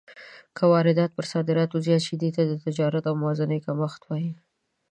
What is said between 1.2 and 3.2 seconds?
صادراتو زیات شي، دې ته د تجارت د